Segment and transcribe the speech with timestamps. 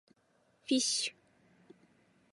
[0.69, 1.13] fish